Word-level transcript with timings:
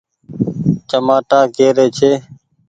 چمآٽآ 0.89 1.39
ڪي 1.55 1.67
ري 1.77 1.87
ڇي۔ 1.97 2.11